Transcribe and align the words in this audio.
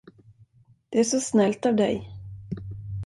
Det 0.89 0.99
är 0.99 1.03
så 1.03 1.19
snällt 1.19 1.65
av 1.65 1.75
dig. 1.75 2.09